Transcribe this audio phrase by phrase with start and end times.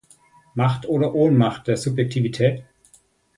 [0.55, 2.63] Macht oder Ohnmacht der Subjektivität?